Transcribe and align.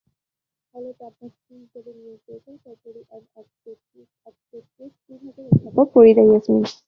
হলের 0.73 0.93
প্রাধ্যক্ষ 0.99 1.45
হিসেবে 1.61 1.91
নিয়োগ 1.97 2.19
পেয়েছেন 2.25 2.55
সার্জারি 2.63 3.01
অ্যান্ড 3.09 3.25
অবস্টেট্রিক্স 3.39 4.97
বিভাগের 5.07 5.45
অধ্যাপক 5.49 5.87
ফরিদা 5.93 6.23
ইয়াসমীন। 6.25 6.63